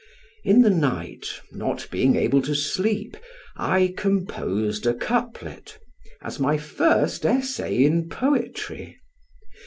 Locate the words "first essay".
6.57-7.83